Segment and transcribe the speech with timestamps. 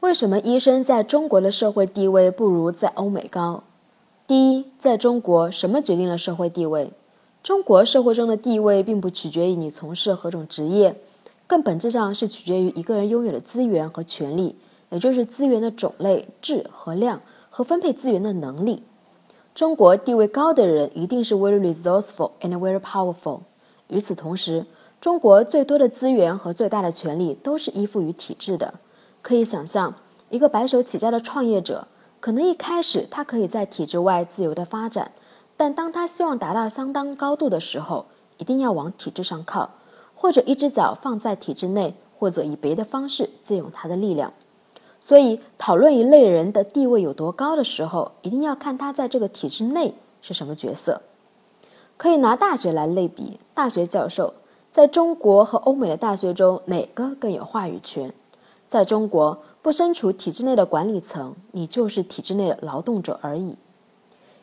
[0.00, 3.64] 为什么医生在中国的社会地位不如在欧美高？
[4.26, 6.90] 第一，在中国，什么决定了社会地位？
[7.42, 10.98] 中国社会中的地位并不取决于你从事何种职业，
[11.46, 14.56] 更本质上是取决于一个人拥有的资源和权利，
[14.88, 17.20] 也就是资源的种类、质和量
[17.50, 18.82] 和分配资源的能力。
[19.54, 23.40] 中国地位高的人一定是 very resourceful and very powerful。
[23.88, 24.64] 与此同时，
[24.98, 28.72] 中国最多的资源和最大的权力都是依附于体制的。
[29.22, 29.94] 可以想象，
[30.30, 31.86] 一个白手起家的创业者，
[32.20, 35.12] 可能一开始他可以在体制外自由的发展，
[35.56, 38.06] 但当他希望达到相当高度的时候，
[38.38, 39.70] 一定要往体制上靠，
[40.14, 44.32] 或者一只脚放在体制内，或者以别的方式借用他的力量。
[45.00, 51.02] 所以，讨论一类人的地位有多高的时候，一定要看他在这个体制内是什么角色。
[51.96, 54.34] 可以拿大学来类比，大学教授
[54.70, 58.12] 在中国和欧美的大学中，哪个更有话语权？
[58.70, 63.56] 在中国，不身处体制内的管理层，你就是体制内的劳动者而已。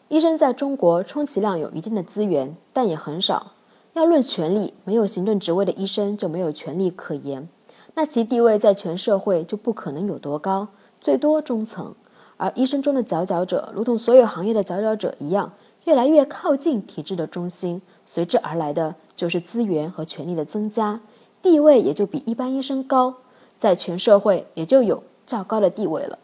[0.09, 3.53] 医生在中国充其量有一定的资源，但也很少。
[3.93, 7.47] 要论权力，没有行政职位的医生就没有权力可言，
[7.93, 10.67] 那其地位在全社会就不可能有多高，
[10.99, 11.95] 最多中层。
[12.35, 15.53] 而医生中的佼佼者，如同所有行业的佼佼者一样，
[15.85, 20.99] 越来越靠近体制的中心，随之而来的就是资源和权力的增加，
[21.41, 23.15] 地位也就比一般医生高。
[23.57, 26.19] 在全社会也就有较高的地位了。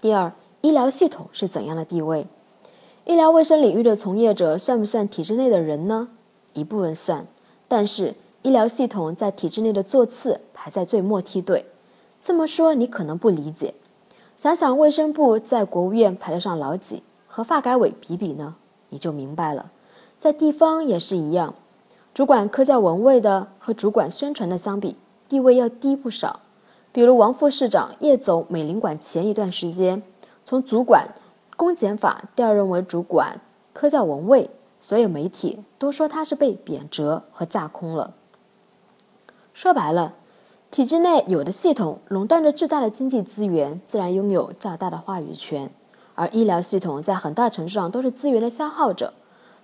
[0.00, 2.26] 第二，医疗系统是怎样的地位？
[3.04, 6.08] 医疗卫生领域的从业者算不算体制内的人呢？
[6.52, 7.26] 一部分算，
[7.68, 11.66] 但是医疗系统在体制内的座次排在最末梯队。
[12.22, 13.74] 这么说你可能不理解，
[14.36, 18.56] 想想卫生部在国务院排得上老几，和发改委比比呢，
[18.90, 19.70] 你就明白了。
[20.18, 21.54] 在地方也是一样，
[22.12, 24.96] 主管科教文卫的和主管宣传的相比。
[25.30, 26.40] 地位要低不少，
[26.90, 30.02] 比如王副市长叶总，美领馆前一段时间
[30.44, 31.14] 从主管
[31.56, 33.40] 公检法调任为主管
[33.72, 38.14] 科教文卫，所有媒体都说他是被贬谪和架空了。
[39.54, 40.14] 说白了，
[40.72, 45.70] 体制内有的系统垄断着巨大的经济资源，自然拥有较大的话语权，
[46.16, 49.12] 而医疗系统在很大程度上都是资源的消耗者。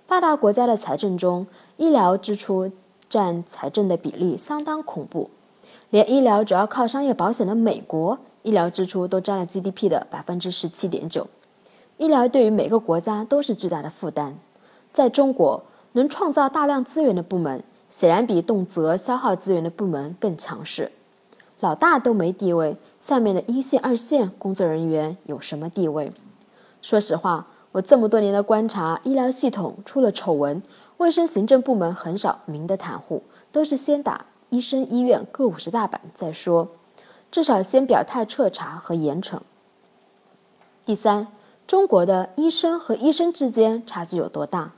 [0.05, 1.45] 发达国家的财政中，
[1.75, 2.71] 医疗支出
[3.09, 5.29] 占财政的比例相当恐怖。
[5.89, 11.27] 连医疗主要靠商业保险的美国，医疗支出都占了 GDP 的百分之十七点九。
[11.97, 14.37] 医疗对于每个国家都是巨大的负担。
[14.91, 20.91] 在中国，能创造大量资源的部门，显然比动辄消耗资源的部门更强势。
[21.61, 26.11] 老大都没地位，下面的一线、二线工作人员有什么地位？
[26.81, 30.61] 说实话，我这么多年的观察，医疗系统出了丑闻，
[30.97, 34.25] 卫生行政部门很少明的袒护，都是先打。
[34.49, 36.69] 医生、医院各五十大板再说，
[37.29, 39.39] 至少先表态彻查和严惩。
[40.85, 41.27] 第三，
[41.67, 44.71] 中国的医生和医生之间差距有多大？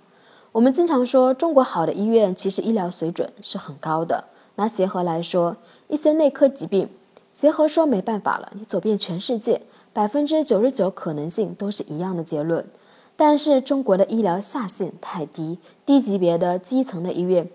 [0.53, 4.25] 我们经常说中国好的医院，其实医疗水准是很高的。
[4.55, 5.55] 拿协和来说，
[5.87, 6.89] 一些内科疾病，
[7.31, 9.61] 协和说没办法了，你走遍全世界，
[9.93, 12.65] 百分之九十九可能性都是一样的结论。
[13.15, 17.47] 但是中国的医疗下限太低，低级别的基层的医院。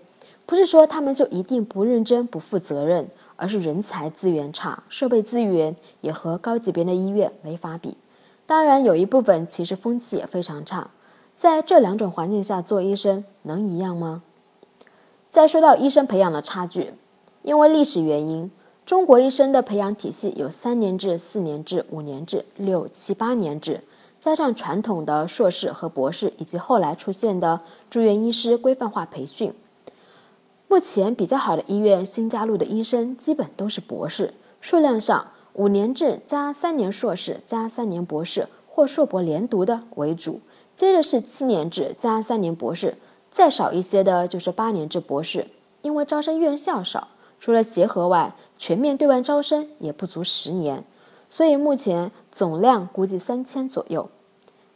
[0.45, 7.97] 不是说他们就一定不认真、不负责任，而是人才资源差，设备资源也和高级别的医院没法比。
[8.45, 10.91] 当然，有一部分其实风气也非常差。
[11.35, 14.21] 在这两种环境下做医生能一样吗？
[15.29, 16.93] 再说到医生培养的差距，
[17.41, 18.49] 因为历史原因，
[18.85, 23.81] 中国医生的培养体系有三年制、四年制、五年制、六七八年制，
[24.19, 29.51] 加上传统的硕士和博士，以及后来出现的住院医师规范化培训。
[30.67, 40.41] 目前比较好的医院新加入的医生基本都是博士，数量上五年制加三年硕士加三年博士或硕博连读的为主，
[40.75, 42.97] 接着是七年制加三年博士，
[43.31, 45.47] 再少一些的就是八年制博士。
[45.81, 47.09] 因为招生院校少，
[47.39, 50.83] 除了协和外，全面对外招生也不足十年，
[51.29, 54.09] 所以目前总量估计三千左右。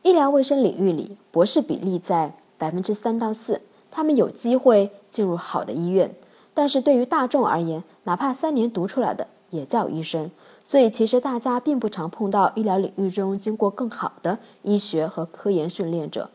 [0.03, 3.61] 医疗卫生领域里，博士比例在百分之三到四。
[3.91, 6.13] 他们有机会进入好的医院，
[6.53, 10.29] 但是对于大众而言，哪怕三年读出来的也叫医生。
[10.63, 16.29] 所以其实大家并不常碰到医疗领域中经过更好的医学和科研训练者。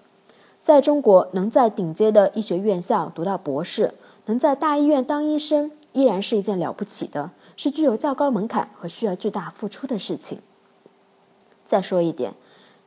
[0.60, 3.94] 在中国，能在顶尖的医学院校读到博士，
[4.26, 10.38] 能在大医院当医生，依然是一件了不起的，是具有较高门槛和需要巨大付出的事情。
[11.66, 12.34] 再说一点，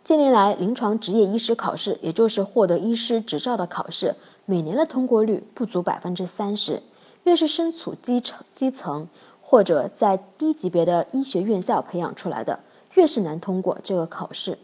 [0.07, 4.15] 近年来临床执业医师考试，也就是获得医师执照的考试。
[4.45, 6.81] 每年的通过率不足百分之三十，
[7.25, 9.09] 越是身处基层基层
[9.41, 12.57] 或者在低级别的医学院校培养出来的，
[12.93, 14.57] 越是难通过这个考试。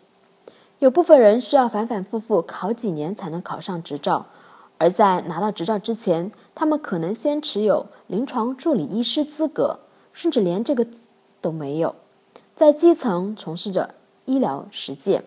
[0.80, 4.28] 有部分人需要反反复复考几年才能考上执照，
[4.78, 9.82] 而在拿到执照之前，他们可能先持有临床助理医师资格，
[10.14, 10.88] 甚至连这个
[11.42, 11.94] 都没有，
[12.56, 15.26] 在基层从事着医疗实践。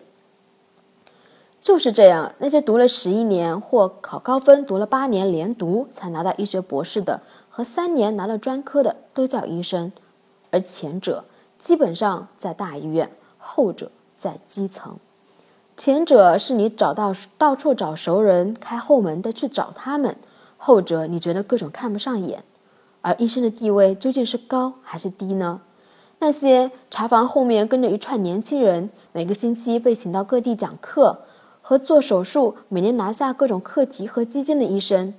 [1.59, 9.91] 就是这样，那些读了十一年或考高分读了八年连读才拿到医学博士的，和三年拿了专科的都叫医生，
[10.51, 11.25] 而前者
[11.59, 14.97] 基本上在大医院，后者在基层。
[15.75, 20.15] 前者是你找到到处找熟人开后门的去找他们，
[20.57, 22.43] 后者你觉得各种看不上眼。
[23.01, 25.61] 而医生的地位究竟是高还是低呢？
[26.19, 31.23] 那些茶房后面跟着一串年轻人，每个星期被请到各地讲课。
[31.69, 35.13] 和做手术每年拿下各种课题和基金的医生，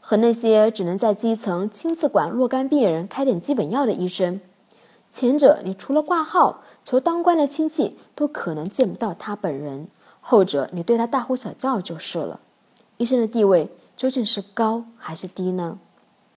[0.00, 4.40] 和那些只能在基层亲自管若干病人、开点基本药的医生，
[5.08, 9.86] 前者你除了挂号求当官的亲戚都可能见不到他本人，
[10.20, 12.40] 后者你对他大呼小叫就是了。
[12.96, 15.78] 医生的地位究竟是高还是低呢？